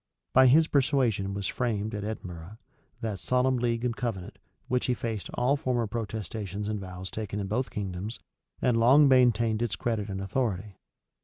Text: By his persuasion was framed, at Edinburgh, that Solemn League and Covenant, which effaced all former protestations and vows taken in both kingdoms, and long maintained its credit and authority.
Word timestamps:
By 0.33 0.47
his 0.47 0.67
persuasion 0.67 1.35
was 1.35 1.45
framed, 1.45 1.93
at 1.93 2.03
Edinburgh, 2.03 2.57
that 3.01 3.19
Solemn 3.19 3.57
League 3.57 3.85
and 3.85 3.95
Covenant, 3.95 4.39
which 4.67 4.89
effaced 4.89 5.29
all 5.35 5.55
former 5.55 5.85
protestations 5.85 6.67
and 6.67 6.79
vows 6.79 7.11
taken 7.11 7.39
in 7.39 7.45
both 7.45 7.69
kingdoms, 7.69 8.17
and 8.63 8.77
long 8.79 9.07
maintained 9.07 9.61
its 9.61 9.75
credit 9.75 10.09
and 10.09 10.19
authority. 10.19 10.75